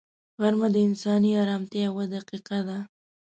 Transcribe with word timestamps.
غرمه 0.41 0.67
د 0.73 0.75
انساني 0.87 1.31
ارامتیا 1.43 1.81
یوه 1.87 2.05
دقیقه 2.15 2.59
ده 2.67 2.77